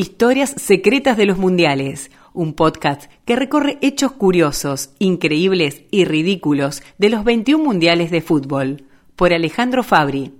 Historias 0.00 0.54
secretas 0.56 1.18
de 1.18 1.26
los 1.26 1.36
mundiales, 1.36 2.10
un 2.32 2.54
podcast 2.54 3.10
que 3.26 3.36
recorre 3.36 3.76
hechos 3.82 4.12
curiosos, 4.12 4.94
increíbles 4.98 5.82
y 5.90 6.06
ridículos 6.06 6.82
de 6.96 7.10
los 7.10 7.22
21 7.22 7.62
mundiales 7.62 8.10
de 8.10 8.22
fútbol, 8.22 8.84
por 9.14 9.34
Alejandro 9.34 9.82
Fabri. 9.82 10.32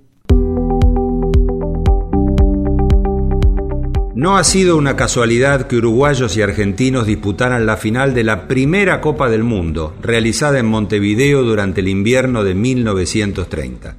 No 4.14 4.38
ha 4.38 4.44
sido 4.44 4.78
una 4.78 4.96
casualidad 4.96 5.66
que 5.66 5.76
uruguayos 5.76 6.38
y 6.38 6.40
argentinos 6.40 7.06
disputaran 7.06 7.66
la 7.66 7.76
final 7.76 8.14
de 8.14 8.24
la 8.24 8.48
primera 8.48 9.02
Copa 9.02 9.28
del 9.28 9.44
Mundo, 9.44 9.94
realizada 10.00 10.58
en 10.58 10.64
Montevideo 10.64 11.42
durante 11.42 11.82
el 11.82 11.88
invierno 11.88 12.44
de 12.44 12.54
1930. 12.54 13.96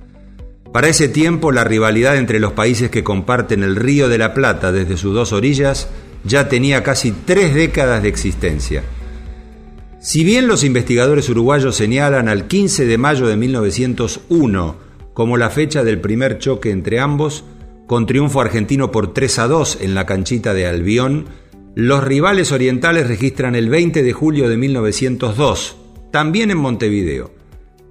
Para 0.71 0.87
ese 0.87 1.09
tiempo, 1.09 1.51
la 1.51 1.65
rivalidad 1.65 2.15
entre 2.15 2.39
los 2.39 2.53
países 2.53 2.89
que 2.89 3.03
comparten 3.03 3.63
el 3.63 3.75
Río 3.75 4.07
de 4.07 4.17
la 4.17 4.33
Plata 4.33 4.71
desde 4.71 4.95
sus 4.95 5.13
dos 5.13 5.33
orillas 5.33 5.89
ya 6.23 6.47
tenía 6.47 6.83
casi 6.83 7.11
tres 7.11 7.53
décadas 7.53 8.03
de 8.03 8.09
existencia. 8.09 8.83
Si 9.99 10.23
bien 10.23 10.47
los 10.47 10.63
investigadores 10.63 11.29
uruguayos 11.29 11.75
señalan 11.75 12.29
al 12.29 12.47
15 12.47 12.85
de 12.85 12.97
mayo 12.97 13.27
de 13.27 13.35
1901 13.35 14.75
como 15.13 15.37
la 15.37 15.49
fecha 15.49 15.83
del 15.83 15.99
primer 15.99 16.39
choque 16.39 16.71
entre 16.71 16.99
ambos, 16.99 17.43
con 17.85 18.05
triunfo 18.05 18.39
argentino 18.39 18.91
por 18.91 19.13
3 19.13 19.39
a 19.39 19.47
2 19.47 19.79
en 19.81 19.93
la 19.93 20.05
canchita 20.05 20.53
de 20.53 20.67
Albión, 20.67 21.25
los 21.75 22.03
rivales 22.03 22.51
orientales 22.53 23.07
registran 23.07 23.55
el 23.55 23.69
20 23.69 24.03
de 24.03 24.13
julio 24.13 24.47
de 24.47 24.57
1902, 24.57 25.75
también 26.11 26.51
en 26.51 26.57
Montevideo. 26.57 27.40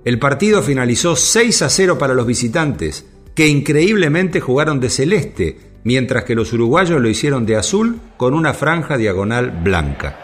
El 0.04 0.18
partido 0.18 0.62
finalizó 0.62 1.14
6 1.14 1.62
a 1.62 1.68
0 1.68 1.98
para 1.98 2.14
los 2.14 2.26
visitantes, 2.26 3.06
que 3.34 3.48
increíblemente 3.48 4.40
jugaron 4.40 4.80
de 4.80 4.88
celeste, 4.88 5.58
mientras 5.84 6.24
que 6.24 6.34
los 6.34 6.52
uruguayos 6.52 7.00
lo 7.00 7.08
hicieron 7.08 7.44
de 7.44 7.56
azul 7.56 8.00
con 8.16 8.34
una 8.34 8.54
franja 8.54 8.96
diagonal 8.96 9.50
blanca. 9.50 10.20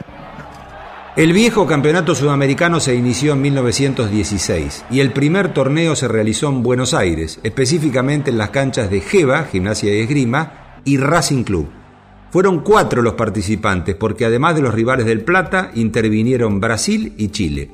El 1.17 1.33
viejo 1.33 1.67
campeonato 1.67 2.15
sudamericano 2.15 2.79
se 2.79 2.95
inició 2.95 3.33
en 3.33 3.43
1916 3.43 4.85
y 4.91 5.01
el 5.01 5.13
primer 5.13 5.55
torneo 5.55 5.97
se 5.97 6.09
realizó 6.09 6.49
en 6.49 6.63
Buenos 6.63 6.93
Aires, 6.93 7.41
específicamente 7.43 8.31
en 8.31 8.39
las 8.39 8.51
canchas 8.51 8.91
de 8.91 9.01
Geva, 9.01 9.45
Gimnasia 9.45 9.95
y 9.95 10.01
Esgrima, 10.01 10.81
y 10.85 10.99
Racing 10.99 11.45
Club. 11.45 11.69
Fueron 12.31 12.61
cuatro 12.61 13.01
los 13.01 13.15
participantes 13.15 13.95
porque 13.95 14.27
además 14.27 14.57
de 14.57 14.63
los 14.63 14.75
rivales 14.75 15.07
del 15.07 15.23
Plata 15.23 15.71
intervinieron 15.75 16.61
Brasil 16.61 17.15
y 17.17 17.29
Chile. 17.29 17.71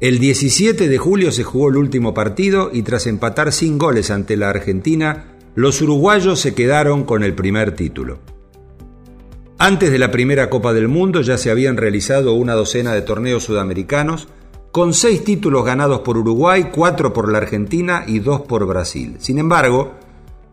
El 0.00 0.18
17 0.18 0.88
de 0.88 0.96
julio 0.96 1.30
se 1.30 1.44
jugó 1.44 1.68
el 1.68 1.76
último 1.76 2.14
partido 2.14 2.70
y 2.72 2.80
tras 2.82 3.06
empatar 3.06 3.52
sin 3.52 3.76
goles 3.76 4.10
ante 4.10 4.38
la 4.38 4.48
Argentina, 4.48 5.36
los 5.54 5.82
uruguayos 5.82 6.40
se 6.40 6.54
quedaron 6.54 7.04
con 7.04 7.22
el 7.22 7.34
primer 7.34 7.72
título. 7.72 8.18
Antes 9.58 9.90
de 9.92 9.98
la 9.98 10.10
primera 10.10 10.48
Copa 10.48 10.72
del 10.72 10.88
Mundo 10.88 11.20
ya 11.20 11.36
se 11.36 11.50
habían 11.50 11.76
realizado 11.76 12.32
una 12.32 12.54
docena 12.54 12.94
de 12.94 13.02
torneos 13.02 13.44
sudamericanos, 13.44 14.28
con 14.72 14.94
seis 14.94 15.22
títulos 15.22 15.66
ganados 15.66 16.00
por 16.00 16.16
Uruguay, 16.16 16.70
cuatro 16.72 17.12
por 17.12 17.30
la 17.30 17.36
Argentina 17.36 18.04
y 18.06 18.20
dos 18.20 18.40
por 18.40 18.66
Brasil. 18.66 19.16
Sin 19.18 19.38
embargo, 19.38 19.96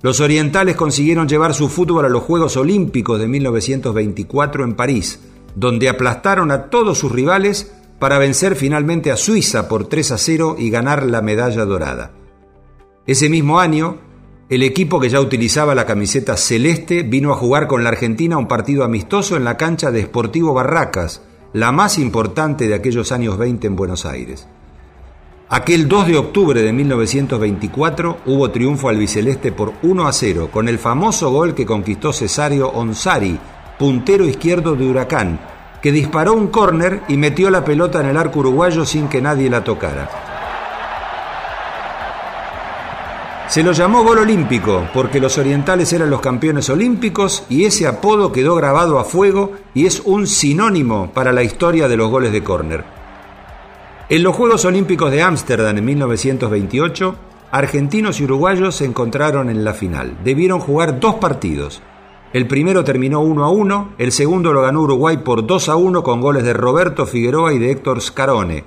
los 0.02 0.20
orientales 0.20 0.76
consiguieron 0.76 1.30
llevar 1.30 1.54
su 1.54 1.70
fútbol 1.70 2.04
a 2.04 2.10
los 2.10 2.24
Juegos 2.24 2.58
Olímpicos 2.58 3.18
de 3.18 3.30
1924 3.30 4.66
en 4.66 4.76
París, 4.76 5.22
donde 5.56 5.88
aplastaron 5.88 6.52
a 6.52 6.66
todos 6.66 6.98
sus 6.98 7.14
rivales 7.14 7.72
para 8.00 8.20
vencer 8.20 8.56
finalmente 8.56 9.12
a 9.12 9.18
Suiza 9.18 9.68
por 9.68 9.88
3 9.88 10.12
a 10.12 10.18
0 10.18 10.56
y 10.60 10.70
ganar 10.70 11.06
la 11.06 11.22
medalla 11.22 11.66
dorada. 11.66 12.12
Ese 13.06 13.30
mismo 13.30 13.60
año, 13.60 13.98
el 14.50 14.64
equipo 14.64 15.00
que 15.00 15.10
ya 15.10 15.20
utilizaba 15.20 15.76
la 15.76 15.86
camiseta 15.86 16.38
celeste 16.38 17.04
vino 17.04 17.32
a 17.32 17.38
jugar 17.38 17.68
con 17.68 17.84
la 17.84 17.90
Argentina 17.90 18.38
un 18.38 18.48
partido 18.48 18.84
amistoso 18.84 19.36
en 19.36 19.44
la 19.44 19.58
cancha 19.58 19.92
de 19.92 20.04
Sportivo 20.04 20.54
Barracas, 20.54 21.22
la 21.54 21.72
más 21.72 21.98
importante 21.98 22.68
de 22.68 22.76
aquellos 22.76 23.12
años 23.12 23.38
20 23.38 23.68
en 23.68 23.76
Buenos 23.76 24.06
Aires. 24.06 24.48
Aquel 25.50 25.88
2 25.88 26.08
de 26.08 26.18
octubre 26.18 26.62
de 26.62 26.74
1924 26.74 28.18
hubo 28.26 28.52
triunfo 28.52 28.90
albiceleste 28.90 29.54
por 29.54 29.74
1 29.82 30.08
a 30.08 30.12
0 30.12 30.50
con 30.52 30.68
el 30.68 30.78
famoso 30.78 31.32
gol 31.32 31.56
que 31.56 31.66
conquistó 31.66 32.12
Cesario 32.12 32.70
Onsari, 32.70 33.40
puntero 33.80 34.26
izquierdo 34.26 34.76
de 34.76 34.86
Huracán, 34.86 35.40
que 35.82 35.92
disparó 35.92 36.34
un 36.34 36.48
córner 36.48 37.02
y 37.08 37.18
metió 37.18 37.50
la 37.50 37.64
pelota 37.64 38.00
en 38.02 38.08
el 38.08 38.18
arco 38.18 38.40
uruguayo 38.40 38.86
sin 38.86 39.08
que 39.08 39.22
nadie 39.22 39.50
la 39.50 39.64
tocara. 39.64 40.10
Se 43.48 43.64
lo 43.64 43.72
llamó 43.72 44.04
gol 44.04 44.20
olímpico 44.20 44.90
porque 44.94 45.22
los 45.22 45.38
orientales 45.38 45.94
eran 45.94 46.10
los 46.10 46.20
campeones 46.20 46.70
olímpicos 46.70 47.46
y 47.50 47.64
ese 47.64 47.88
apodo 47.88 48.34
quedó 48.34 48.56
grabado 48.56 49.00
a 49.00 49.06
fuego 49.06 49.54
y 49.74 49.86
es 49.86 50.02
un 50.04 50.28
sinónimo 50.28 51.12
para 51.14 51.32
la 51.32 51.44
historia 51.44 51.88
de 51.88 51.96
los 51.96 52.10
goles 52.10 52.34
de 52.34 52.44
córner. 52.44 52.84
En 54.10 54.24
los 54.24 54.36
Juegos 54.36 54.66
Olímpicos 54.66 55.12
de 55.12 55.22
Ámsterdam 55.22 55.78
en 55.78 55.86
1928, 55.86 57.16
argentinos 57.52 58.20
y 58.20 58.26
uruguayos 58.26 58.76
se 58.76 58.86
encontraron 58.86 59.50
en 59.50 59.64
la 59.64 59.74
final. 59.74 60.18
Debieron 60.24 60.60
jugar 60.60 61.00
dos 61.00 61.16
partidos, 61.16 61.82
el 62.34 62.48
primero 62.48 62.84
terminó 62.84 63.22
1 63.22 63.44
a 63.44 63.50
1, 63.50 63.96
el 63.98 64.12
segundo 64.12 64.54
lo 64.54 64.62
ganó 64.62 64.82
Uruguay 64.82 65.18
por 65.18 65.48
2 65.48 65.70
a 65.70 65.76
1 65.76 66.04
con 66.04 66.22
goles 66.22 66.44
de 66.44 66.54
Roberto 66.54 67.06
Figueroa 67.06 67.54
y 67.54 67.60
de 67.60 67.72
Héctor 67.72 68.02
Scarone. 68.02 68.64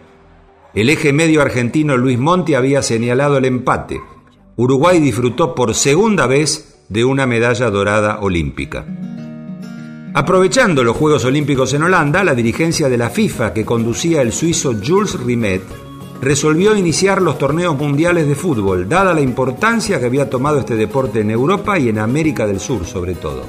El 0.72 0.88
eje 0.88 1.12
medio 1.12 1.42
argentino 1.42 1.96
Luis 1.96 2.18
Monti 2.18 2.54
había 2.54 2.82
señalado 2.82 3.36
el 3.36 3.44
empate. 3.44 4.00
Uruguay 4.56 5.00
disfrutó 5.00 5.54
por 5.54 5.74
segunda 5.74 6.26
vez 6.26 6.84
de 6.88 7.04
una 7.04 7.26
medalla 7.26 7.70
dorada 7.70 8.20
olímpica. 8.20 8.86
Aprovechando 10.14 10.82
los 10.82 10.96
Juegos 10.96 11.24
Olímpicos 11.24 11.72
en 11.74 11.84
Holanda, 11.84 12.24
la 12.24 12.34
dirigencia 12.34 12.88
de 12.88 12.98
la 12.98 13.10
FIFA 13.10 13.52
que 13.52 13.64
conducía 13.64 14.22
el 14.22 14.32
suizo 14.32 14.74
Jules 14.84 15.20
Rimet 15.20 15.62
resolvió 16.20 16.76
iniciar 16.76 17.22
los 17.22 17.38
torneos 17.38 17.76
mundiales 17.76 18.26
de 18.26 18.34
fútbol, 18.34 18.88
dada 18.88 19.14
la 19.14 19.20
importancia 19.20 19.98
que 19.98 20.06
había 20.06 20.28
tomado 20.28 20.58
este 20.58 20.76
deporte 20.76 21.20
en 21.20 21.30
Europa 21.30 21.78
y 21.78 21.88
en 21.88 21.98
América 21.98 22.46
del 22.46 22.60
Sur 22.60 22.84
sobre 22.84 23.14
todo. 23.14 23.42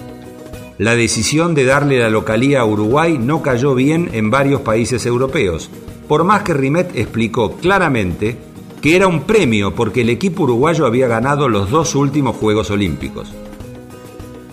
La 0.78 0.96
decisión 0.96 1.54
de 1.54 1.66
darle 1.66 2.00
la 2.00 2.10
localía 2.10 2.62
a 2.62 2.66
Uruguay 2.66 3.18
no 3.20 3.42
cayó 3.42 3.76
bien 3.76 4.10
en 4.14 4.32
varios 4.32 4.62
países 4.62 5.06
europeos, 5.06 5.70
por 6.08 6.24
más 6.24 6.44
que 6.44 6.54
Rimet 6.54 6.96
explicó 6.96 7.58
claramente 7.58 8.38
que 8.82 8.96
era 8.96 9.08
un 9.08 9.22
premio 9.22 9.76
porque 9.76 10.02
el 10.02 10.10
equipo 10.10 10.44
uruguayo 10.44 10.86
había 10.86 11.08
ganado 11.08 11.48
los 11.50 11.70
dos 11.70 11.94
últimos 11.94 12.36
Juegos 12.36 12.72
Olímpicos. 12.72 13.32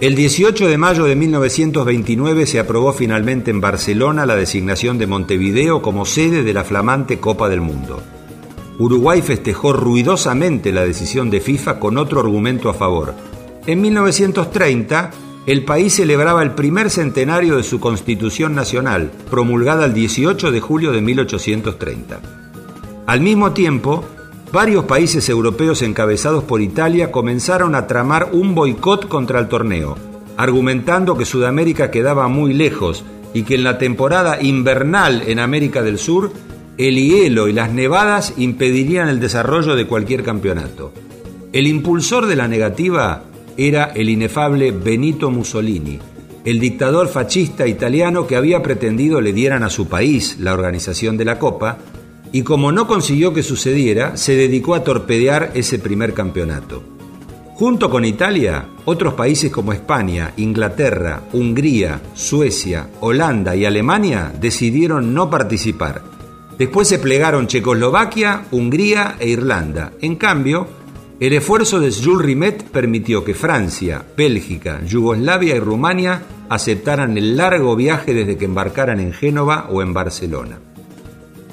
El 0.00 0.14
18 0.14 0.69
de 0.69 0.78
mayo 0.78 1.06
de 1.06 1.16
1929 1.16 2.47
se 2.47 2.60
aprobó 2.60 2.92
finalmente 2.92 3.50
en 3.50 3.60
Barcelona 3.60 4.26
la 4.26 4.36
designación 4.36 4.97
de 4.97 5.09
Montevideo 5.09 5.82
como 5.82 6.06
sede 6.06 6.44
de 6.44 6.53
la 6.53 6.62
flamante 6.62 7.19
Copa 7.19 7.48
del 7.48 7.60
Mundo. 7.60 8.00
Uruguay 8.78 9.22
festejó 9.22 9.72
ruidosamente 9.72 10.70
la 10.70 10.84
decisión 10.84 11.31
de 11.31 11.41
FIFA 11.41 11.81
con 11.81 11.98
otro 11.98 12.20
argumento 12.20 12.69
a 12.69 12.75
favor. 12.75 13.12
En 13.66 13.81
1930, 13.81 15.10
el 15.47 15.64
país 15.64 15.97
celebraba 15.97 16.44
el 16.44 16.53
primer 16.53 16.91
centenario 16.91 17.56
de 17.56 17.64
su 17.64 17.81
Constitución 17.81 18.54
Nacional, 18.54 19.10
promulgada 19.28 19.84
el 19.84 19.94
18 19.94 20.53
de 20.53 20.60
julio 20.60 20.92
de 20.92 21.00
1830. 21.00 22.20
Al 23.04 23.20
mismo 23.20 23.50
tiempo, 23.50 24.04
varios 24.53 24.84
países 24.84 25.28
europeos 25.28 25.82
encabezados 25.82 26.44
por 26.44 26.60
Italia 26.60 27.10
comenzaron 27.10 27.75
a 27.75 27.86
tramar 27.86 28.31
un 28.32 28.54
boicot 28.54 29.09
contra 29.09 29.41
el 29.41 29.48
torneo, 29.48 29.97
argumentando 30.36 31.16
que 31.16 31.25
Sudamérica 31.25 31.91
quedaba 31.91 32.28
muy 32.28 32.54
lejos 32.54 33.04
y 33.34 33.42
que 33.42 33.56
en 33.56 33.64
la 33.64 33.78
temporada 33.78 34.41
invernal 34.41 35.22
en 35.26 35.38
América 35.38 35.82
del 35.82 35.98
Sur 35.98 36.32
el 36.78 36.97
hielo 36.97 37.48
y 37.48 37.53
las 37.53 37.72
nevadas 37.72 38.34
impedirían 38.37 39.08
el 39.08 39.19
desarrollo 39.19 39.75
de 39.75 39.87
cualquier 39.87 40.22
campeonato. 40.22 40.92
El 41.53 41.66
impulsor 41.66 42.26
de 42.26 42.37
la 42.37 42.47
negativa 42.47 43.25
era 43.56 43.87
el 43.87 44.08
inefable 44.08 44.70
Benito 44.70 45.31
Mussolini, 45.31 45.98
el 46.44 46.60
dictador 46.60 47.08
fascista 47.08 47.67
italiano 47.67 48.26
que 48.26 48.37
había 48.37 48.62
pretendido 48.62 49.20
le 49.20 49.32
dieran 49.32 49.64
a 49.64 49.70
su 49.70 49.88
país 49.88 50.38
la 50.38 50.55
organización 50.55 51.17
de 51.17 51.25
la 51.25 51.38
Copa, 51.38 51.78
y 52.32 52.42
como 52.42 52.72
no 52.72 52.86
consiguió 52.86 53.32
que 53.32 53.42
sucediera, 53.42 54.16
se 54.16 54.36
dedicó 54.36 54.75
a 54.75 54.84
torpedear 54.84 55.52
ese 55.54 55.78
primer 55.78 56.14
campeonato. 56.14 56.82
Junto 57.54 57.90
con 57.90 58.04
Italia, 58.04 58.69
otros 58.84 59.14
países 59.14 59.50
como 59.50 59.72
España, 59.72 60.32
Inglaterra, 60.36 61.22
Hungría, 61.32 62.00
Suecia, 62.14 62.88
Holanda 63.00 63.56
y 63.56 63.64
Alemania 63.64 64.32
decidieron 64.40 65.12
no 65.12 65.28
participar. 65.28 66.02
Después 66.56 66.86
se 66.86 67.00
plegaron 67.00 67.48
Checoslovaquia, 67.48 68.44
Hungría 68.52 69.16
e 69.19 69.28
Irlanda. 69.28 69.92
En 70.00 70.14
cambio, 70.14 70.69
el 71.19 71.32
esfuerzo 71.32 71.80
de 71.80 71.90
Jules 71.92 72.25
Rimet 72.25 72.62
permitió 72.62 73.25
que 73.25 73.34
Francia, 73.34 74.04
Bélgica, 74.16 74.80
Yugoslavia 74.86 75.56
y 75.56 75.58
Rumania 75.58 76.22
aceptaran 76.48 77.19
el 77.19 77.36
largo 77.36 77.75
viaje 77.75 78.14
desde 78.14 78.36
que 78.36 78.44
embarcaran 78.44 79.00
en 79.00 79.12
Génova 79.12 79.66
o 79.69 79.82
en 79.82 79.92
Barcelona. 79.92 80.60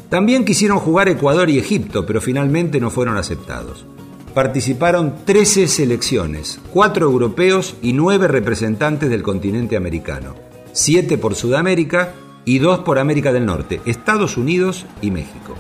También 0.09 0.45
quisieron 0.45 0.79
jugar 0.79 1.09
Ecuador 1.09 1.49
y 1.49 1.57
Egipto, 1.57 2.05
pero 2.05 2.21
finalmente 2.21 2.79
no 2.79 2.89
fueron 2.89 3.17
aceptados. 3.17 3.85
participaron 4.33 5.15
13 5.23 5.65
selecciones, 5.65 6.59
4 6.73 7.05
europeos 7.05 7.77
y 7.81 7.93
9 7.93 8.27
representantes 8.27 9.09
del 9.09 9.23
continente 9.23 9.77
americano, 9.77 10.35
7 10.73 11.17
por 11.17 11.35
Sudamérica 11.35 12.13
y 12.43 12.59
2 12.59 12.79
por 12.79 12.99
América 12.99 13.31
del 13.31 13.45
Norte, 13.45 13.79
Estados 13.85 14.35
Unidos 14.35 14.85
y 15.01 15.09
México. 15.09 15.55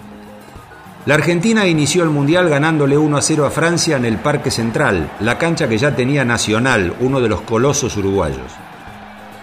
La 1.05 1.15
Argentina 1.15 1.65
inició 1.67 2.03
el 2.03 2.09
Mundial 2.09 2.49
ganándole 2.49 2.97
1 2.97 3.15
a 3.15 3.21
0 3.21 3.45
a 3.45 3.49
Francia 3.49 3.95
en 3.95 4.03
el 4.03 4.17
Parque 4.17 4.51
Central, 4.51 5.09
la 5.21 5.37
cancha 5.37 5.69
que 5.69 5.77
ya 5.77 5.95
tenía 5.95 6.25
Nacional, 6.25 6.95
uno 6.99 7.21
de 7.21 7.29
los 7.29 7.41
colosos 7.41 7.95
uruguayos. 7.95 8.51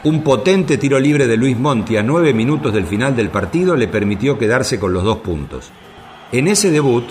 Un 0.05 0.25
potente 0.25 0.79
tiro 0.79 0.99
libre 0.99 1.29
de 1.29 1.37
Luis 1.37 1.57
Monti 1.57 1.97
a 1.97 2.03
9 2.03 2.35
minutos 2.35 2.75
del 2.75 2.87
final 2.87 3.15
del 3.15 3.31
partido 3.31 3.77
le 3.77 3.87
permitió 3.87 4.37
quedarse 4.37 4.81
con 4.81 4.93
los 4.93 5.05
dos 5.05 5.19
puntos. 5.19 5.71
En 6.33 6.49
ese 6.49 6.73
debut, 6.73 7.05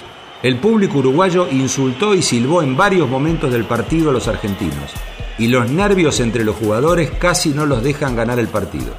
el 0.43 0.57
público 0.57 0.97
uruguayo 0.97 1.47
insultó 1.49 2.13
y 2.13 2.21
silbó 2.21 2.61
en 2.61 2.75
varios 2.75 3.09
momentos 3.09 3.53
del 3.53 3.63
partido 3.63 4.09
a 4.09 4.13
los 4.13 4.27
argentinos, 4.27 4.91
y 5.37 5.47
los 5.47 5.71
nervios 5.71 6.19
entre 6.19 6.43
los 6.43 6.57
jugadores 6.57 7.11
casi 7.11 7.51
no 7.51 7.65
los 7.65 7.81
dejan 7.81 8.13
ganar 8.13 8.39
el 8.39 8.49
partido. 8.49 8.93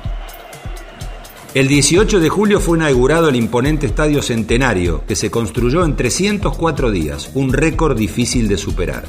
El 1.53 1.69
18 1.69 2.19
de 2.19 2.31
julio 2.31 2.61
fue 2.61 2.79
inaugurado 2.79 3.29
el 3.29 3.37
imponente 3.37 3.85
Estadio 3.85 4.23
Centenario, 4.23 5.05
que 5.07 5.17
se 5.17 5.31
construyó 5.31 5.85
en 5.85 5.97
304 5.97 6.91
días, 6.91 7.31
un 7.35 7.53
récord 7.53 7.99
difícil 7.99 8.49
de 8.49 8.57
superar. 8.57 9.05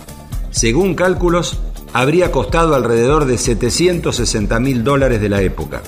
Según 0.51 0.93
cálculos, 0.93 1.61
habría 1.93 2.31
costado 2.31 2.73
alrededor 2.73 3.25
de 3.25 3.37
760 3.37 4.59
mil 4.59 4.83
dólares 4.83 5.21
de 5.21 5.29
la 5.29 5.41
época. 5.41 5.83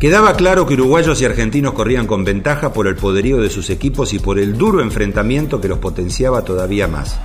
Quedaba 0.00 0.34
claro 0.34 0.66
que 0.66 0.74
uruguayos 0.74 1.20
y 1.20 1.24
argentinos 1.24 1.72
corrían 1.72 2.06
con 2.06 2.24
ventaja 2.24 2.72
por 2.72 2.86
el 2.86 2.96
poderío 2.96 3.40
de 3.40 3.50
sus 3.50 3.70
equipos 3.70 4.12
y 4.12 4.18
por 4.18 4.38
el 4.38 4.56
duro 4.56 4.80
enfrentamiento 4.80 5.60
que 5.60 5.68
los 5.68 5.78
potenciaba 5.78 6.42
todavía 6.42 6.86
más. 6.86 7.18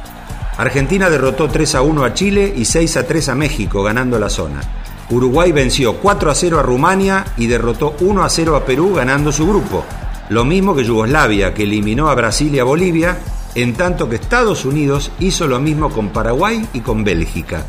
Argentina 0.58 1.10
derrotó 1.10 1.50
3 1.50 1.76
a 1.76 1.82
1 1.82 2.04
a 2.04 2.14
Chile 2.14 2.54
y 2.56 2.66
6 2.66 2.98
a 2.98 3.08
3 3.08 3.30
a 3.30 3.36
México, 3.36 3.84
ganando 3.84 4.20
la 4.20 4.30
zona. 4.30 4.62
Uruguay 5.10 5.52
venció 5.52 5.98
4 5.98 6.32
a 6.32 6.36
0 6.36 6.60
a 6.60 6.64
Rumania 6.64 7.26
y 7.38 7.48
derrotó 7.48 7.96
1 8.00 8.24
a 8.24 8.30
0 8.30 8.56
a 8.56 8.66
Perú 8.66 8.94
ganando 8.94 9.32
su 9.32 9.48
grupo. 9.48 9.84
Lo 10.30 10.46
mismo 10.46 10.76
que 10.76 10.84
Yugoslavia, 10.84 11.54
que 11.54 11.64
eliminó 11.64 12.10
a 12.10 12.16
Brasil 12.16 12.54
y 12.54 12.60
a 12.60 12.64
Bolivia, 12.64 13.18
en 13.56 13.74
tanto 13.74 14.10
que 14.10 14.16
Estados 14.16 14.66
Unidos 14.66 15.12
hizo 15.20 15.48
lo 15.48 15.60
mismo 15.60 15.90
con 15.90 16.10
Paraguay 16.10 16.68
y 16.74 16.82
con 16.82 17.04
Bélgica. 17.04 17.66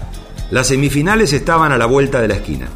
Las 0.51 0.69
semifinales 0.69 1.33
estaban 1.33 1.73
a 1.73 1.79
la 1.79 1.87
vuelta 1.87 2.21
de 2.21 2.29
la 2.29 2.35
esquina. 2.35 2.69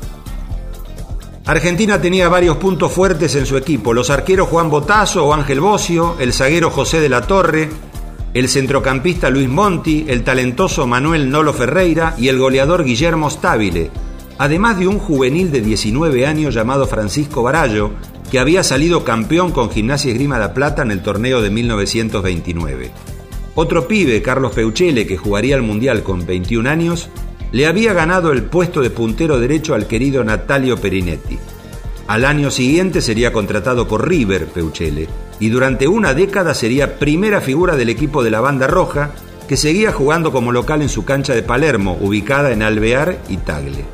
Argentina 1.46 2.00
tenía 2.00 2.28
varios 2.28 2.58
puntos 2.58 2.92
fuertes 2.92 3.34
en 3.34 3.46
su 3.46 3.56
equipo, 3.56 3.94
los 3.94 4.10
arqueros 4.10 4.48
Juan 4.48 4.68
Botazo 4.68 5.26
o 5.26 5.32
Ángel 5.32 5.60
Bocio, 5.60 6.16
el 6.18 6.34
zaguero 6.34 6.70
José 6.70 7.00
de 7.00 7.08
la 7.08 7.22
Torre, 7.22 7.70
el 8.34 8.48
centrocampista 8.48 9.30
Luis 9.30 9.48
Monti, 9.48 10.04
el 10.08 10.24
talentoso 10.24 10.86
Manuel 10.86 11.30
Nolo 11.30 11.54
Ferreira 11.54 12.14
y 12.18 12.28
el 12.28 12.38
goleador 12.38 12.84
Guillermo 12.84 13.30
Stabile, 13.30 13.90
además 14.38 14.78
de 14.78 14.86
un 14.86 14.98
juvenil 14.98 15.50
de 15.50 15.60
19 15.60 16.26
años 16.26 16.54
llamado 16.54 16.86
Francisco 16.86 17.42
Barallo, 17.42 17.90
que 18.30 18.38
había 18.38 18.62
salido 18.62 19.04
campeón 19.04 19.52
con 19.52 19.70
Gimnasia 19.70 20.12
Esgrima 20.12 20.38
La 20.38 20.54
Plata 20.54 20.82
en 20.82 20.90
el 20.90 21.02
torneo 21.02 21.42
de 21.42 21.50
1929. 21.50 22.90
Otro 23.54 23.88
pibe, 23.88 24.22
Carlos 24.22 24.52
Peuchele, 24.52 25.06
que 25.06 25.16
jugaría 25.16 25.56
el 25.56 25.62
Mundial 25.62 26.02
con 26.02 26.24
21 26.24 26.68
años, 26.68 27.08
le 27.50 27.66
había 27.66 27.92
ganado 27.92 28.30
el 28.30 28.44
puesto 28.44 28.82
de 28.82 28.90
puntero 28.90 29.40
derecho 29.40 29.74
al 29.74 29.86
querido 29.86 30.22
Natalio 30.22 30.76
Perinetti. 30.76 31.38
Al 32.06 32.24
año 32.24 32.50
siguiente 32.50 33.00
sería 33.00 33.32
contratado 33.32 33.88
por 33.88 34.08
River 34.08 34.46
Peuchele 34.46 35.08
y 35.40 35.48
durante 35.48 35.88
una 35.88 36.14
década 36.14 36.54
sería 36.54 36.98
primera 36.98 37.40
figura 37.40 37.76
del 37.76 37.88
equipo 37.88 38.22
de 38.22 38.30
la 38.30 38.40
Banda 38.40 38.66
Roja, 38.66 39.10
que 39.48 39.56
seguía 39.56 39.92
jugando 39.92 40.30
como 40.30 40.52
local 40.52 40.82
en 40.82 40.88
su 40.88 41.04
cancha 41.04 41.34
de 41.34 41.42
Palermo, 41.42 41.96
ubicada 42.00 42.52
en 42.52 42.62
Alvear 42.62 43.18
y 43.28 43.38
Tagle. 43.38 43.84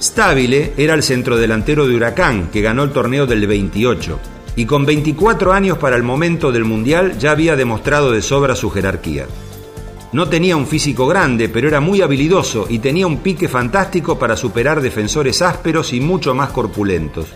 Stabile 0.00 0.74
era 0.76 0.94
el 0.94 1.02
centrodelantero 1.02 1.86
de 1.86 1.96
Huracán, 1.96 2.50
que 2.50 2.60
ganó 2.60 2.82
el 2.82 2.92
torneo 2.92 3.26
del 3.26 3.46
28, 3.46 4.18
y 4.56 4.66
con 4.66 4.84
24 4.84 5.52
años 5.52 5.78
para 5.78 5.96
el 5.96 6.02
momento 6.02 6.52
del 6.52 6.64
Mundial 6.64 7.18
ya 7.18 7.30
había 7.30 7.56
demostrado 7.56 8.10
de 8.12 8.20
sobra 8.20 8.54
su 8.54 8.70
jerarquía. 8.70 9.26
No 10.12 10.28
tenía 10.28 10.56
un 10.56 10.66
físico 10.66 11.06
grande, 11.06 11.48
pero 11.48 11.68
era 11.68 11.80
muy 11.80 12.00
habilidoso 12.00 12.66
y 12.68 12.78
tenía 12.78 13.06
un 13.06 13.18
pique 13.18 13.48
fantástico 13.48 14.18
para 14.18 14.36
superar 14.36 14.80
defensores 14.80 15.42
ásperos 15.42 15.92
y 15.92 16.00
mucho 16.00 16.34
más 16.34 16.50
corpulentos. 16.50 17.26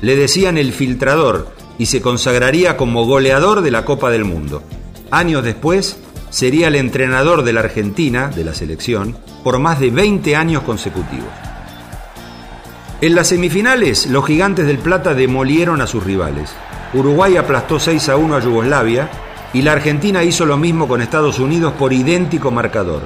Le 0.00 0.16
decían 0.16 0.58
el 0.58 0.72
filtrador 0.72 1.48
y 1.78 1.86
se 1.86 2.00
consagraría 2.00 2.76
como 2.76 3.06
goleador 3.06 3.62
de 3.62 3.70
la 3.70 3.84
Copa 3.84 4.10
del 4.10 4.24
Mundo. 4.24 4.62
Años 5.10 5.44
después, 5.44 5.96
sería 6.30 6.68
el 6.68 6.74
entrenador 6.74 7.42
de 7.44 7.52
la 7.52 7.60
Argentina, 7.60 8.28
de 8.28 8.44
la 8.44 8.54
selección, 8.54 9.16
por 9.42 9.58
más 9.58 9.80
de 9.80 9.90
20 9.90 10.36
años 10.36 10.62
consecutivos. 10.62 11.53
En 13.00 13.16
las 13.16 13.26
semifinales, 13.26 14.06
los 14.06 14.24
gigantes 14.24 14.66
del 14.66 14.78
Plata 14.78 15.14
demolieron 15.14 15.80
a 15.80 15.86
sus 15.86 16.04
rivales. 16.04 16.54
Uruguay 16.94 17.36
aplastó 17.36 17.80
6 17.80 18.08
a 18.08 18.16
1 18.16 18.36
a 18.36 18.40
Yugoslavia 18.40 19.10
y 19.52 19.62
la 19.62 19.72
Argentina 19.72 20.22
hizo 20.22 20.46
lo 20.46 20.56
mismo 20.56 20.86
con 20.86 21.02
Estados 21.02 21.40
Unidos 21.40 21.72
por 21.76 21.92
idéntico 21.92 22.52
marcador. 22.52 23.02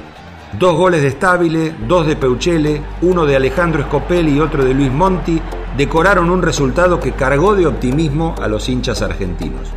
Dos 0.57 0.77
goles 0.77 1.01
de 1.01 1.11
Stabile, 1.11 1.73
dos 1.87 2.05
de 2.05 2.15
Peuchele, 2.15 2.81
uno 3.01 3.25
de 3.25 3.35
Alejandro 3.35 3.83
Scopelli 3.83 4.37
y 4.37 4.39
otro 4.39 4.63
de 4.63 4.75
Luis 4.75 4.91
Monti 4.91 5.41
decoraron 5.75 6.29
un 6.29 6.43
resultado 6.43 6.99
que 6.99 7.13
cargó 7.13 7.55
de 7.55 7.65
optimismo 7.65 8.35
a 8.39 8.47
los 8.47 8.69
hinchas 8.69 9.01
argentinos. 9.01 9.69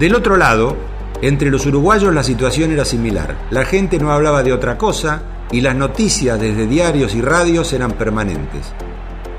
Del 0.00 0.16
otro 0.16 0.36
lado, 0.36 0.76
entre 1.22 1.48
los 1.48 1.64
uruguayos 1.64 2.12
la 2.12 2.24
situación 2.24 2.72
era 2.72 2.84
similar. 2.84 3.36
La 3.50 3.64
gente 3.64 3.98
no 4.00 4.10
hablaba 4.10 4.42
de 4.42 4.52
otra 4.52 4.76
cosa 4.76 5.22
y 5.52 5.60
las 5.60 5.76
noticias 5.76 6.40
desde 6.40 6.66
diarios 6.66 7.14
y 7.14 7.22
radios 7.22 7.72
eran 7.72 7.92
permanentes 7.92 8.72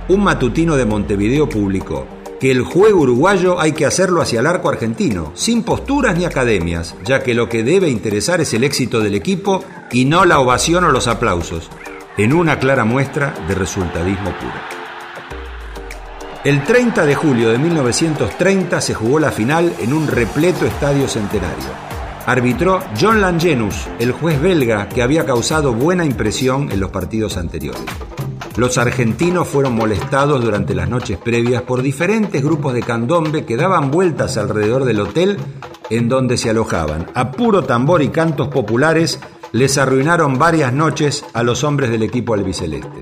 un 0.09 0.23
matutino 0.23 0.75
de 0.75 0.85
Montevideo 0.85 1.47
publicó 1.47 2.05
que 2.39 2.51
el 2.51 2.61
juego 2.61 3.01
uruguayo 3.01 3.59
hay 3.59 3.71
que 3.71 3.85
hacerlo 3.85 4.21
hacia 4.21 4.41
el 4.41 4.47
arco 4.47 4.67
argentino, 4.67 5.31
sin 5.33 5.63
posturas 5.63 6.17
ni 6.17 6.25
academias, 6.25 6.95
ya 7.05 7.23
que 7.23 7.33
lo 7.33 7.47
que 7.47 7.63
debe 7.63 7.89
interesar 7.89 8.41
es 8.41 8.53
el 8.53 8.65
éxito 8.65 8.99
del 8.99 9.15
equipo 9.15 9.63
y 9.91 10.03
no 10.03 10.25
la 10.25 10.39
ovación 10.39 10.83
o 10.83 10.91
los 10.91 11.07
aplausos, 11.07 11.69
en 12.17 12.33
una 12.33 12.59
clara 12.59 12.83
muestra 12.83 13.33
de 13.47 13.55
resultadismo 13.55 14.31
puro. 14.31 14.83
El 16.43 16.65
30 16.65 17.05
de 17.05 17.15
julio 17.15 17.49
de 17.49 17.57
1930 17.57 18.81
se 18.81 18.93
jugó 18.93 19.19
la 19.19 19.31
final 19.31 19.73
en 19.79 19.93
un 19.93 20.07
repleto 20.07 20.65
estadio 20.65 21.07
centenario. 21.07 21.69
Arbitró 22.25 22.81
John 22.99 23.21
Langenus, 23.21 23.87
el 23.99 24.11
juez 24.11 24.41
belga 24.41 24.89
que 24.89 25.01
había 25.01 25.25
causado 25.25 25.73
buena 25.73 26.03
impresión 26.03 26.69
en 26.73 26.81
los 26.81 26.91
partidos 26.91 27.37
anteriores. 27.37 27.85
Los 28.55 28.77
argentinos 28.77 29.47
fueron 29.47 29.73
molestados 29.73 30.43
durante 30.43 30.75
las 30.75 30.87
noches 30.87 31.17
previas 31.17 31.63
por 31.63 31.81
diferentes 31.81 32.43
grupos 32.43 32.75
de 32.75 32.83
candombe 32.83 33.45
que 33.45 33.57
daban 33.57 33.89
vueltas 33.89 34.37
alrededor 34.37 34.85
del 34.85 34.99
hotel 34.99 35.37
en 35.89 36.07
donde 36.07 36.37
se 36.37 36.51
alojaban. 36.51 37.07
A 37.15 37.31
puro 37.31 37.63
tambor 37.63 38.03
y 38.03 38.09
cantos 38.09 38.49
populares 38.49 39.19
les 39.53 39.79
arruinaron 39.79 40.37
varias 40.37 40.71
noches 40.71 41.25
a 41.33 41.41
los 41.41 41.63
hombres 41.63 41.89
del 41.89 42.03
equipo 42.03 42.35
albiceleste. 42.35 43.01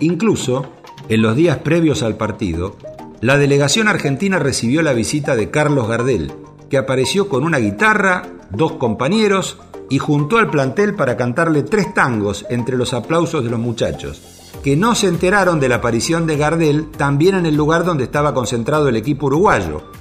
Incluso, 0.00 0.72
en 1.10 1.20
los 1.20 1.36
días 1.36 1.58
previos 1.58 2.02
al 2.02 2.16
partido, 2.16 2.76
la 3.20 3.36
delegación 3.36 3.88
argentina 3.88 4.38
recibió 4.38 4.80
la 4.80 4.94
visita 4.94 5.36
de 5.36 5.50
Carlos 5.50 5.86
Gardel, 5.86 6.32
que 6.70 6.78
apareció 6.78 7.28
con 7.28 7.44
una 7.44 7.58
guitarra, 7.58 8.22
dos 8.50 8.72
compañeros 8.72 9.58
y 9.90 9.98
juntó 9.98 10.38
al 10.38 10.50
plantel 10.50 10.94
para 10.94 11.18
cantarle 11.18 11.62
tres 11.62 11.92
tangos 11.92 12.46
entre 12.48 12.78
los 12.78 12.94
aplausos 12.94 13.44
de 13.44 13.50
los 13.50 13.60
muchachos 13.60 14.35
que 14.66 14.74
no 14.74 14.96
se 14.96 15.06
enteraron 15.06 15.60
de 15.60 15.68
la 15.68 15.76
aparición 15.76 16.26
de 16.26 16.36
Gardel 16.36 16.90
también 16.90 17.36
en 17.36 17.46
el 17.46 17.54
lugar 17.54 17.84
donde 17.84 18.02
estaba 18.02 18.34
concentrado 18.34 18.88
el 18.88 18.96
equipo 18.96 19.26
uruguayo. 19.26 19.92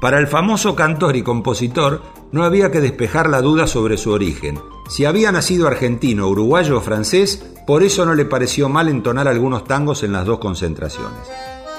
Para 0.00 0.18
el 0.18 0.26
famoso 0.26 0.74
cantor 0.74 1.14
y 1.14 1.22
compositor 1.22 2.02
no 2.32 2.42
había 2.42 2.72
que 2.72 2.80
despejar 2.80 3.30
la 3.30 3.40
duda 3.40 3.68
sobre 3.68 3.96
su 3.96 4.10
origen. 4.10 4.58
Si 4.88 5.04
había 5.04 5.30
nacido 5.30 5.68
argentino, 5.68 6.26
uruguayo 6.26 6.78
o 6.78 6.80
francés, 6.80 7.46
por 7.64 7.84
eso 7.84 8.04
no 8.04 8.16
le 8.16 8.24
pareció 8.24 8.68
mal 8.68 8.88
entonar 8.88 9.28
algunos 9.28 9.62
tangos 9.62 10.02
en 10.02 10.10
las 10.10 10.26
dos 10.26 10.40
concentraciones. 10.40 11.20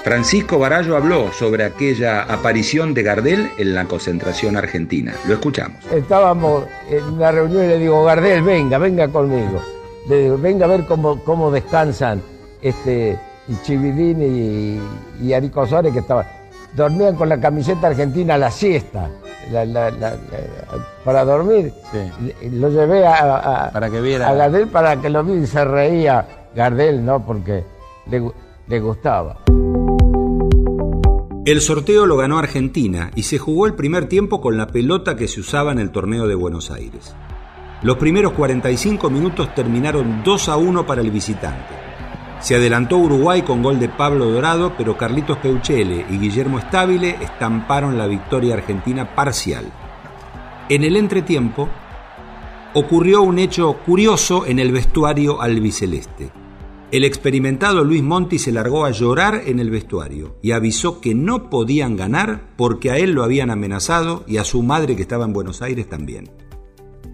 Francisco 0.02 0.58
Barallo 0.58 0.96
habló 0.96 1.30
sobre 1.38 1.64
aquella 1.64 2.22
aparición 2.22 2.94
de 2.94 3.02
Gardel 3.02 3.50
en 3.58 3.74
la 3.74 3.84
concentración 3.84 4.56
argentina. 4.56 5.14
Lo 5.28 5.34
escuchamos. 5.34 5.84
Estábamos 5.92 6.64
en 6.88 7.04
una 7.04 7.32
reunión 7.32 7.66
y 7.66 7.68
le 7.68 7.78
digo, 7.78 8.02
Gardel, 8.02 8.40
venga, 8.42 8.78
venga 8.78 9.08
conmigo 9.08 9.60
le 10.10 10.24
digo, 10.24 10.38
venga 10.38 10.66
a 10.66 10.68
ver 10.68 10.84
cómo, 10.86 11.20
cómo 11.24 11.50
descansan 11.50 12.20
este 12.60 13.18
Chividín 13.62 14.20
y, 14.22 15.24
y 15.24 15.32
Arico 15.32 15.66
Suárez 15.66 15.92
que 15.92 16.00
estaban. 16.00 16.26
Dormían 16.74 17.16
con 17.16 17.28
la 17.28 17.40
camiseta 17.40 17.88
argentina 17.88 18.34
a 18.34 18.38
la 18.38 18.50
siesta. 18.50 19.08
para 21.04 21.24
dormir. 21.24 21.72
Lo 22.52 22.68
llevé 22.68 23.06
a, 23.06 23.70
para 23.72 23.90
que 23.90 24.00
viera. 24.00 24.28
a 24.28 24.34
Gardel 24.34 24.68
para 24.68 25.00
que 25.00 25.10
lo 25.10 25.24
viera 25.24 25.42
y 25.42 25.46
se 25.46 25.64
reía 25.64 26.26
Gardel, 26.54 27.04
¿no? 27.04 27.24
Porque 27.24 27.64
le, 28.08 28.30
le 28.68 28.80
gustaba. 28.80 29.38
El 31.44 31.60
sorteo 31.60 32.06
lo 32.06 32.16
ganó 32.16 32.38
Argentina 32.38 33.10
y 33.16 33.24
se 33.24 33.38
jugó 33.38 33.66
el 33.66 33.74
primer 33.74 34.08
tiempo 34.08 34.40
con 34.40 34.56
la 34.56 34.68
pelota 34.68 35.16
que 35.16 35.26
se 35.26 35.40
usaba 35.40 35.72
en 35.72 35.80
el 35.80 35.90
torneo 35.90 36.28
de 36.28 36.34
Buenos 36.36 36.70
Aires. 36.70 37.14
Los 37.82 37.96
primeros 37.96 38.32
45 38.32 39.08
minutos 39.08 39.54
terminaron 39.54 40.22
2 40.22 40.48
a 40.50 40.56
1 40.58 40.84
para 40.84 41.00
el 41.00 41.10
visitante. 41.10 41.74
Se 42.38 42.54
adelantó 42.54 42.98
Uruguay 42.98 43.40
con 43.40 43.62
gol 43.62 43.80
de 43.80 43.88
Pablo 43.88 44.26
Dorado, 44.26 44.74
pero 44.76 44.98
Carlitos 44.98 45.38
Peuchele 45.38 46.04
y 46.10 46.18
Guillermo 46.18 46.58
Estabile 46.58 47.16
estamparon 47.22 47.96
la 47.96 48.06
victoria 48.06 48.54
argentina 48.54 49.14
parcial. 49.14 49.72
En 50.68 50.84
el 50.84 50.96
entretiempo, 50.96 51.70
ocurrió 52.74 53.22
un 53.22 53.38
hecho 53.38 53.72
curioso 53.86 54.44
en 54.44 54.58
el 54.58 54.72
vestuario 54.72 55.40
albiceleste. 55.40 56.30
El 56.90 57.04
experimentado 57.04 57.82
Luis 57.82 58.02
Monti 58.02 58.38
se 58.38 58.52
largó 58.52 58.84
a 58.84 58.90
llorar 58.90 59.42
en 59.46 59.58
el 59.58 59.70
vestuario 59.70 60.36
y 60.42 60.52
avisó 60.52 61.00
que 61.00 61.14
no 61.14 61.48
podían 61.48 61.96
ganar 61.96 62.42
porque 62.56 62.90
a 62.90 62.98
él 62.98 63.12
lo 63.12 63.24
habían 63.24 63.50
amenazado 63.50 64.24
y 64.26 64.36
a 64.36 64.44
su 64.44 64.62
madre 64.62 64.96
que 64.96 65.02
estaba 65.02 65.24
en 65.24 65.32
Buenos 65.32 65.62
Aires 65.62 65.88
también. 65.88 66.30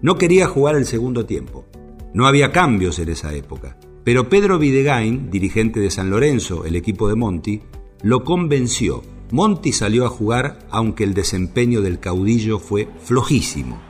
No 0.01 0.15
quería 0.17 0.47
jugar 0.47 0.75
el 0.75 0.85
segundo 0.85 1.25
tiempo. 1.25 1.65
No 2.13 2.27
había 2.27 2.51
cambios 2.51 2.99
en 2.99 3.09
esa 3.09 3.33
época. 3.33 3.77
Pero 4.03 4.29
Pedro 4.29 4.59
Videgain, 4.59 5.29
dirigente 5.31 5.79
de 5.79 5.91
San 5.91 6.09
Lorenzo, 6.09 6.65
el 6.65 6.75
equipo 6.75 7.09
de 7.09 7.15
Monti, 7.15 7.61
lo 8.03 8.23
convenció. 8.23 9.01
Monti 9.31 9.73
salió 9.73 10.05
a 10.05 10.09
jugar 10.09 10.59
aunque 10.69 11.03
el 11.03 11.13
desempeño 11.13 11.81
del 11.81 11.99
caudillo 11.99 12.59
fue 12.59 12.87
flojísimo. 12.99 13.81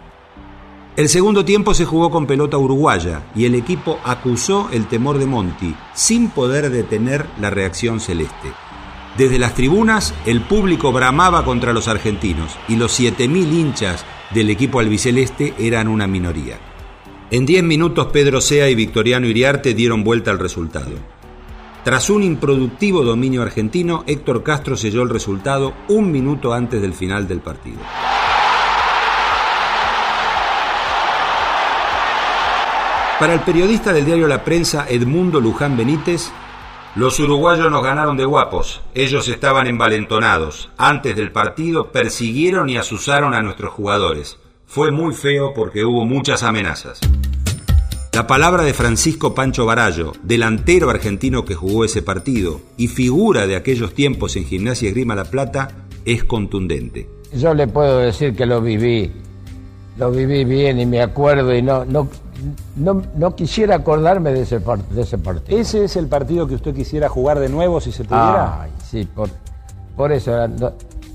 El 0.95 1.09
segundo 1.09 1.45
tiempo 1.45 1.75
se 1.75 1.85
jugó 1.85 2.09
con 2.09 2.25
pelota 2.25 2.57
uruguaya 2.57 3.29
y 3.35 3.45
el 3.45 3.53
equipo 3.53 3.99
acusó 4.03 4.69
el 4.71 4.87
temor 4.87 5.19
de 5.19 5.27
Monti, 5.27 5.75
sin 5.93 6.29
poder 6.29 6.71
detener 6.71 7.27
la 7.39 7.51
reacción 7.51 7.99
celeste. 7.99 8.51
Desde 9.17 9.37
las 9.37 9.53
tribunas, 9.53 10.15
el 10.25 10.41
público 10.41 10.91
bramaba 10.91 11.45
contra 11.45 11.73
los 11.73 11.87
argentinos 11.87 12.57
y 12.67 12.77
los 12.77 12.99
7.000 12.99 13.53
hinchas 13.53 14.05
del 14.31 14.49
equipo 14.49 14.79
albiceleste 14.79 15.53
eran 15.57 15.87
una 15.87 16.07
minoría. 16.07 16.57
En 17.29 17.45
10 17.45 17.63
minutos 17.63 18.07
Pedro 18.07 18.41
Sea 18.41 18.69
y 18.69 18.75
Victoriano 18.75 19.27
Iriarte 19.27 19.73
dieron 19.73 20.03
vuelta 20.03 20.31
al 20.31 20.39
resultado. 20.39 20.91
Tras 21.83 22.09
un 22.09 22.23
improductivo 22.23 23.03
dominio 23.03 23.41
argentino, 23.41 24.03
Héctor 24.07 24.43
Castro 24.43 24.75
selló 24.75 25.03
el 25.03 25.09
resultado 25.09 25.73
un 25.87 26.11
minuto 26.11 26.53
antes 26.53 26.81
del 26.81 26.93
final 26.93 27.27
del 27.27 27.39
partido. 27.39 27.79
Para 33.19 33.33
el 33.33 33.39
periodista 33.39 33.93
del 33.93 34.05
diario 34.05 34.27
La 34.27 34.43
Prensa 34.43 34.85
Edmundo 34.87 35.39
Luján 35.41 35.75
Benítez, 35.75 36.29
los 36.97 37.19
uruguayos 37.19 37.69
nos 37.69 37.83
ganaron 37.83 38.17
de 38.17 38.25
guapos. 38.25 38.81
Ellos 38.95 39.27
estaban 39.27 39.67
envalentonados. 39.67 40.71
Antes 40.77 41.15
del 41.15 41.31
partido 41.31 41.91
persiguieron 41.91 42.69
y 42.69 42.77
asusaron 42.77 43.35
a 43.35 43.43
nuestros 43.43 43.71
jugadores. 43.71 44.39
Fue 44.65 44.89
muy 44.89 45.13
feo 45.13 45.53
porque 45.53 45.85
hubo 45.85 46.05
muchas 46.05 46.41
amenazas. 46.41 46.99
La 48.13 48.25
palabra 48.25 48.63
de 48.63 48.73
Francisco 48.73 49.35
Pancho 49.35 49.67
Barallo, 49.67 50.13
delantero 50.23 50.89
argentino 50.89 51.45
que 51.45 51.53
jugó 51.53 51.85
ese 51.85 52.01
partido 52.01 52.61
y 52.77 52.87
figura 52.87 53.45
de 53.45 53.57
aquellos 53.57 53.93
tiempos 53.93 54.35
en 54.35 54.45
Gimnasia 54.45 54.89
Grima 54.89 55.13
La 55.13 55.25
Plata, 55.25 55.67
es 56.03 56.23
contundente. 56.23 57.07
Yo 57.31 57.53
le 57.53 57.67
puedo 57.67 57.99
decir 57.99 58.35
que 58.35 58.47
lo 58.47 58.59
viví, 58.59 59.11
lo 59.97 60.09
viví 60.09 60.45
bien 60.45 60.79
y 60.79 60.87
me 60.87 61.03
acuerdo 61.03 61.55
y 61.55 61.61
no, 61.61 61.85
no, 62.75 63.01
no 63.15 63.35
quisiera 63.35 63.75
acordarme 63.75 64.31
de 64.31 64.41
ese, 64.41 64.59
de 64.59 65.01
ese 65.01 65.17
partido. 65.17 65.57
¿Ese 65.57 65.85
es 65.85 65.95
el 65.95 66.07
partido 66.07 66.47
que 66.47 66.55
usted 66.55 66.75
quisiera 66.75 67.09
jugar 67.09 67.39
de 67.39 67.49
nuevo 67.49 67.81
si 67.81 67.91
se 67.91 68.03
pudiera? 68.03 68.61
Ay, 68.61 68.71
sí, 68.83 69.05
por, 69.05 69.29
por 69.95 70.11
eso. 70.11 70.31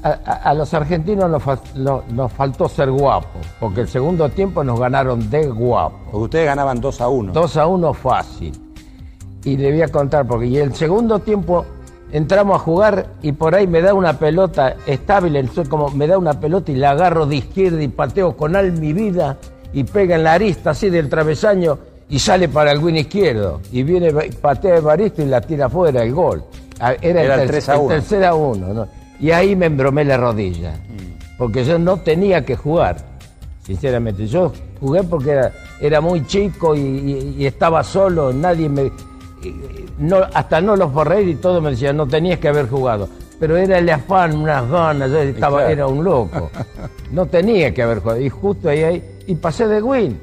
A, 0.03 0.53
los 0.55 0.75
argentinos 0.75 1.31
nos, 1.31 2.03
nos, 2.11 2.33
faltó 2.33 2.69
ser 2.69 2.91
guapos, 2.91 3.47
porque 3.61 3.83
el 3.83 3.89
segundo 3.89 4.29
tiempo 4.31 4.65
nos 4.65 4.81
ganaron 4.81 5.31
de 5.31 5.47
guapos. 5.47 6.01
Porque 6.11 6.25
ustedes 6.25 6.47
ganaban 6.47 6.81
2 6.81 7.01
a 7.01 7.09
1. 7.09 7.33
2 7.33 7.57
a 7.57 7.67
1 7.69 7.95
fácil. 7.95 8.53
Y 9.45 9.57
le 9.57 9.71
voy 9.71 9.83
a 9.83 9.89
contar, 9.89 10.27
porque 10.27 10.47
y 10.47 10.57
el 10.57 10.75
segundo 10.75 11.21
tiempo 11.21 11.65
entramos 12.11 12.57
a 12.57 12.59
jugar 12.59 13.07
y 13.23 13.33
por 13.33 13.55
ahí 13.55 13.67
me 13.67 13.81
da 13.81 13.95
una 13.95 14.19
pelota 14.19 14.75
estable, 14.87 15.49
como 15.69 15.89
me 15.91 16.07
da 16.09 16.19
una 16.19 16.35
pelota 16.35 16.73
y 16.73 16.77
la 16.77 16.91
agarro 16.91 17.27
de 17.27 17.37
izquierda 17.37 17.83
y 17.83 17.89
pateo 17.89 18.37
con 18.37 18.55
al 18.57 18.73
mi 18.73 18.93
vida 18.93 19.39
y 19.73 19.85
pega 19.85 20.17
en 20.17 20.25
la 20.25 20.35
arista 20.35 20.71
así 20.71 20.91
del 20.91 21.09
travesaño 21.09 21.79
y 22.09 22.19
sale 22.19 22.49
para 22.49 22.73
el 22.73 22.79
win 22.79 22.97
izquierdo. 22.97 23.61
Y 23.73 23.83
viene, 23.83 24.13
patea 24.13 24.77
el 24.77 24.83
baristo 24.83 25.23
y 25.23 25.27
la 25.27 25.41
tira 25.41 25.67
afuera 25.67 26.03
el 26.03 26.13
gol. 26.13 26.45
Ah, 26.79 26.95
era, 27.01 27.43
el, 27.43 27.49
3 27.49 27.69
a 27.71 27.79
1. 27.79 27.95
El 27.95 28.01
tercer 28.01 28.25
a 28.25 28.35
1. 28.35 28.89
Y 29.21 29.31
ahí 29.31 29.57
me 29.57 29.67
embromé 29.67 30.05
la 30.05 30.17
rodilla. 30.17 30.73
Mm. 30.73 31.37
Porque 31.39 31.65
yo 31.65 31.79
no 31.79 31.97
tenía 31.99 32.45
que 32.45 32.57
jugar, 32.57 32.97
sinceramente. 33.65 34.27
Yo 34.27 34.53
jugué 34.79 35.03
porque 35.05 35.31
era, 35.31 35.53
era 35.81 36.01
muy 36.01 36.27
chico 36.27 36.75
y, 36.77 37.47
estaba 37.47 37.83
solo, 37.83 38.33
nadie 38.33 38.69
me. 38.69 38.93
No, 39.99 40.19
hasta 40.35 40.61
no 40.61 40.77
los 40.77 40.93
Ferrer 40.93 41.27
y 41.27 41.35
todo 41.37 41.61
me 41.61 41.71
decían, 41.71 41.97
no 41.97 42.07
tenías 42.07 42.39
que 42.39 42.49
haber 42.49 42.69
jugado. 42.69 43.09
Pero 43.41 43.57
era 43.57 43.79
el 43.79 43.89
afán, 43.89 44.37
unas 44.37 44.69
ganas, 44.69 45.11
yo 45.11 45.19
estaba, 45.19 45.71
era 45.71 45.87
un 45.87 46.05
loco. 46.05 46.51
No 47.13 47.27
tenía 47.27 47.75
que 47.75 47.83
haber 47.83 47.99
jugado. 47.99 48.21
Y 48.21 48.31
justo 48.31 48.71
ahí, 48.71 48.83
ahí 48.83 49.03
y 49.33 49.35
pasé 49.37 49.67
de 49.67 49.83
Win. 49.83 50.21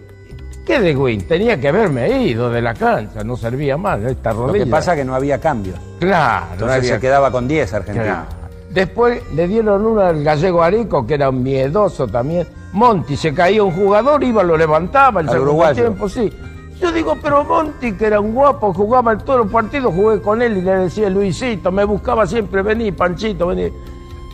¿Qué 0.66 0.80
de 0.80 0.96
Win? 0.96 1.28
Tenía 1.28 1.60
que 1.60 1.70
haberme 1.70 2.22
ido 2.22 2.52
de 2.52 2.62
la 2.62 2.76
cancha, 2.76 3.24
no 3.24 3.36
servía 3.36 3.76
más 3.76 4.00
esta 4.02 4.32
rodilla. 4.34 4.60
Lo 4.60 4.66
que 4.66 4.72
pasa 4.72 4.94
es 4.94 5.00
que 5.00 5.06
no 5.06 5.16
había 5.16 5.40
cambios. 5.40 5.80
Claro. 6.00 6.46
Entonces 6.54 6.88
se 6.88 7.00
quedaba 7.00 7.32
con 7.32 7.48
10 7.48 7.74
Argentina. 7.74 8.28
Después 8.70 9.24
le 9.34 9.48
dieron 9.48 9.84
uno 9.84 10.02
al 10.02 10.24
gallego 10.24 10.62
Arico, 10.62 11.08
que 11.08 11.16
era 11.16 11.32
miedoso 11.32 12.08
también. 12.08 12.48
Monti, 12.72 13.18
se 13.18 13.34
caía 13.34 13.64
un 13.64 13.72
jugador, 13.72 14.24
iba, 14.24 14.44
lo 14.44 14.56
levantaba, 14.56 15.22
el 15.22 15.30
segundo 15.30 15.74
tiempo, 15.74 16.08
sí. 16.08 16.32
Yo 16.80 16.92
digo, 16.92 17.18
pero 17.20 17.44
Monti, 17.44 17.94
que 17.94 18.06
era 18.06 18.20
un 18.20 18.36
guapo, 18.36 18.72
jugaba 18.72 19.14
en 19.14 19.20
todos 19.20 19.40
los 19.40 19.52
partidos, 19.52 19.92
jugué 19.92 20.22
con 20.22 20.40
él 20.44 20.58
y 20.58 20.62
le 20.62 20.72
decía, 20.72 21.10
Luisito, 21.10 21.72
me 21.72 21.84
buscaba 21.84 22.28
siempre, 22.28 22.62
vení, 22.62 22.92
Panchito, 22.92 23.48
vení. 23.48 23.72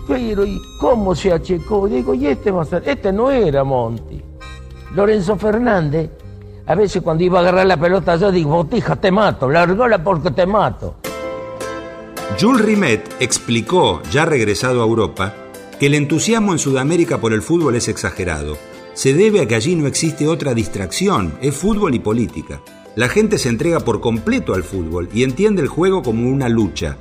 Pero, 0.06 0.46
¿y 0.46 0.62
cómo 0.82 1.16
se 1.16 1.32
achicó? 1.32 1.88
Digo, 1.88 2.14
y 2.14 2.28
este 2.28 2.52
va 2.52 2.64
a 2.64 2.66
ser, 2.66 2.84
este 2.86 3.14
no 3.14 3.32
era 3.32 3.64
Monti. 3.64 4.22
Lorenzo 4.96 5.36
Fernández, 5.36 6.10
a 6.66 6.74
veces 6.74 7.02
cuando 7.02 7.22
iba 7.22 7.40
a 7.40 7.42
agarrar 7.42 7.66
la 7.66 7.78
pelota 7.78 8.16
yo 8.16 8.32
digo, 8.32 8.52
botija, 8.52 8.96
te 8.96 9.12
mato, 9.12 9.50
largóla 9.50 10.02
porque 10.02 10.32
te 10.32 10.46
mato. 10.46 10.96
Jules 12.40 12.66
Rimet 12.66 13.16
explicó, 13.20 14.02
ya 14.10 14.24
regresado 14.26 14.82
a 14.82 14.86
Europa, 14.86 15.34
que 15.80 15.88
el 15.88 15.96
entusiasmo 15.96 16.54
en 16.54 16.60
Sudamérica 16.60 17.20
por 17.20 17.34
el 17.34 17.42
fútbol 17.42 17.76
es 17.76 17.90
exagerado. 17.90 18.58
Se 18.94 19.14
debe 19.14 19.42
a 19.42 19.48
que 19.48 19.56
allí 19.56 19.76
no 19.76 19.86
existe 19.86 20.30
otra 20.30 20.54
distracción, 20.54 21.34
es 21.42 21.54
fútbol 21.54 21.94
y 21.94 22.00
política. 22.00 22.62
La 22.96 23.10
gente 23.10 23.38
se 23.38 23.50
entrega 23.50 23.82
por 23.82 24.00
completo 24.00 24.54
al 24.54 24.64
fútbol 24.64 25.10
y 25.14 25.24
entiende 25.24 25.62
el 25.62 25.68
juego 25.68 26.04
como 26.04 26.30
una 26.30 26.48
lucha. 26.48 26.96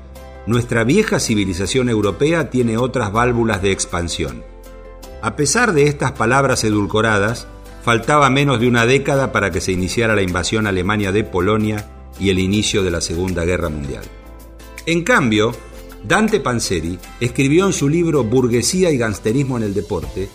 Nuestra 0.48 0.82
vieja 0.82 1.20
civilización 1.20 1.88
europea 1.88 2.50
tiene 2.50 2.76
otras 2.76 3.12
válvulas 3.12 3.62
de 3.62 3.70
expansión. 3.70 4.42
A 5.22 5.36
pesar 5.36 5.72
de 5.72 5.84
estas 5.84 6.12
palabras 6.12 6.64
edulcoradas, 6.64 7.46
faltaba 7.84 8.30
menos 8.30 8.60
de 8.60 8.66
una 8.66 8.86
década 8.86 9.30
para 9.30 9.50
que 9.50 9.60
se 9.60 9.70
iniciara 9.70 10.16
la 10.16 10.22
invasión 10.22 10.66
alemania 10.66 11.12
de 11.12 11.22
Polonia 11.22 11.90
y 12.18 12.30
el 12.30 12.38
inicio 12.38 12.82
de 12.82 12.90
la 12.90 13.02
Segunda 13.02 13.44
Guerra 13.44 13.68
Mundial. 13.68 14.04
En 14.86 15.04
cambio, 15.04 15.52
Dante 16.02 16.40
Panzeri 16.40 16.98
escribió 17.20 17.66
en 17.66 17.74
su 17.74 17.88
libro 17.88 18.24
Burguesía 18.24 18.90
y 18.90 18.96
Gangsterismo 18.96 19.58
en 19.58 19.64
el 19.64 19.74
Deporte 19.74 20.30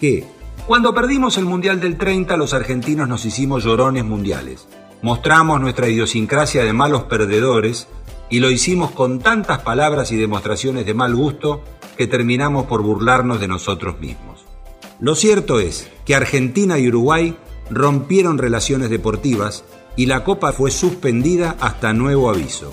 que, 0.00 0.24
cuando 0.66 0.92
perdimos 0.92 1.38
el 1.38 1.44
Mundial 1.44 1.80
del 1.80 1.96
30, 1.96 2.36
los 2.36 2.54
argentinos 2.54 3.08
nos 3.08 3.24
hicimos 3.24 3.62
llorones 3.62 4.04
mundiales. 4.04 4.66
Mostramos 5.02 5.60
nuestra 5.60 5.88
idiosincrasia 5.88 6.64
de 6.64 6.72
malos 6.72 7.04
perdedores 7.04 7.86
y 8.30 8.40
lo 8.40 8.50
hicimos 8.50 8.90
con 8.90 9.20
tantas 9.20 9.60
palabras 9.60 10.10
y 10.10 10.16
demostraciones 10.16 10.86
de 10.86 10.94
mal 10.94 11.14
gusto 11.14 11.62
que 11.96 12.08
terminamos 12.08 12.66
por 12.66 12.82
burlarnos 12.82 13.40
de 13.40 13.48
nosotros 13.48 14.00
mismos. 14.00 14.29
Lo 15.00 15.14
cierto 15.14 15.60
es 15.60 15.88
que 16.04 16.14
Argentina 16.14 16.78
y 16.78 16.88
Uruguay 16.88 17.36
rompieron 17.70 18.36
relaciones 18.36 18.90
deportivas 18.90 19.64
y 19.96 20.06
la 20.06 20.24
Copa 20.24 20.52
fue 20.52 20.70
suspendida 20.70 21.56
hasta 21.60 21.92
nuevo 21.92 22.28
aviso. 22.28 22.70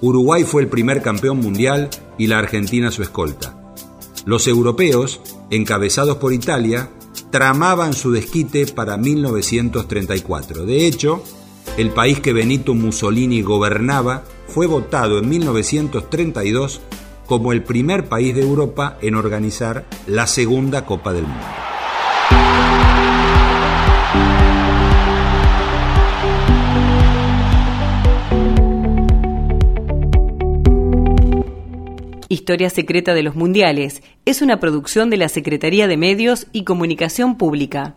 Uruguay 0.00 0.44
fue 0.44 0.62
el 0.62 0.68
primer 0.68 1.02
campeón 1.02 1.38
mundial 1.38 1.90
y 2.16 2.28
la 2.28 2.38
Argentina 2.38 2.92
su 2.92 3.02
escolta. 3.02 3.74
Los 4.24 4.46
europeos, 4.46 5.20
encabezados 5.50 6.18
por 6.18 6.32
Italia, 6.32 6.90
tramaban 7.30 7.92
su 7.92 8.12
desquite 8.12 8.66
para 8.66 8.96
1934. 8.96 10.64
De 10.64 10.86
hecho, 10.86 11.22
el 11.76 11.90
país 11.90 12.20
que 12.20 12.32
Benito 12.32 12.74
Mussolini 12.74 13.42
gobernaba 13.42 14.22
fue 14.46 14.66
votado 14.66 15.18
en 15.18 15.28
1932 15.28 16.80
como 17.28 17.52
el 17.52 17.62
primer 17.62 18.08
país 18.08 18.34
de 18.34 18.40
Europa 18.40 18.96
en 19.02 19.14
organizar 19.14 19.84
la 20.06 20.26
segunda 20.26 20.86
Copa 20.86 21.12
del 21.12 21.24
Mundo. 21.24 21.44
Historia 32.30 32.70
Secreta 32.70 33.12
de 33.12 33.22
los 33.22 33.36
Mundiales 33.36 34.02
es 34.24 34.40
una 34.40 34.58
producción 34.58 35.10
de 35.10 35.18
la 35.18 35.28
Secretaría 35.28 35.86
de 35.86 35.98
Medios 35.98 36.46
y 36.52 36.64
Comunicación 36.64 37.36
Pública. 37.36 37.96